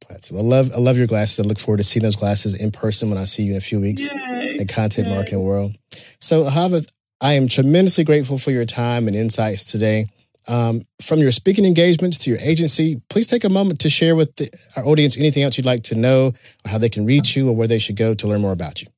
[0.00, 2.70] plaid i love i love your glasses i look forward to seeing those glasses in
[2.70, 4.58] person when i see you in a few weeks Yay.
[4.60, 5.14] at content Yay.
[5.14, 5.76] marketing world
[6.20, 6.88] so Ahava,
[7.20, 10.06] i am tremendously grateful for your time and insights today
[10.48, 14.36] um, from your speaking engagements to your agency, please take a moment to share with
[14.36, 17.48] the, our audience anything else you'd like to know, or how they can reach you,
[17.48, 18.88] or where they should go to learn more about you.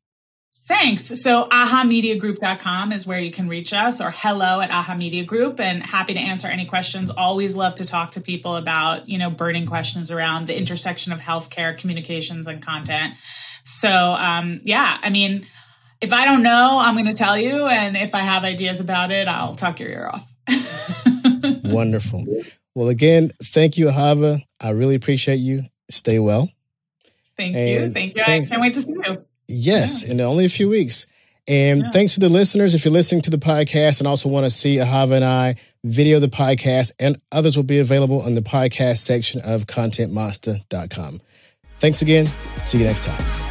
[0.68, 1.06] Thanks.
[1.22, 5.82] So ahamediagroup.com is where you can reach us or hello at aha media group and
[5.82, 7.10] happy to answer any questions.
[7.10, 11.20] Always love to talk to people about, you know, burning questions around the intersection of
[11.20, 13.14] healthcare, communications and content.
[13.64, 15.46] So, um, yeah, I mean,
[16.02, 17.64] if I don't know, I'm going to tell you.
[17.64, 20.30] And if I have ideas about it, I'll talk your ear off.
[21.64, 22.26] Wonderful.
[22.74, 24.42] Well, again, thank you, Ahava.
[24.60, 25.62] I really appreciate you.
[25.88, 26.50] Stay well.
[27.38, 27.92] Thank and you.
[27.92, 28.22] Thank you.
[28.22, 29.24] I can't wait to see you.
[29.48, 30.12] Yes, yeah.
[30.12, 31.06] in only a few weeks.
[31.48, 31.90] And yeah.
[31.90, 32.74] thanks to the listeners.
[32.74, 36.18] If you're listening to the podcast and also want to see Ahava and I video
[36.18, 41.20] the podcast, and others will be available on the podcast section of contentmonsta.com.
[41.80, 42.26] Thanks again.
[42.66, 43.48] See you next time.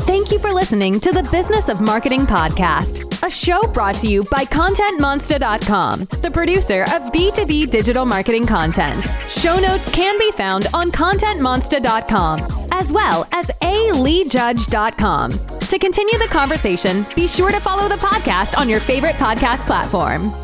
[0.00, 4.22] Thank you for listening to the Business of Marketing podcast, a show brought to you
[4.24, 9.02] by ContentMonsta.com, the producer of B2B digital marketing content.
[9.30, 15.30] Show notes can be found on ContentMonsta.com as well as aleejudge.com.
[15.30, 20.43] To continue the conversation, be sure to follow the podcast on your favorite podcast platform.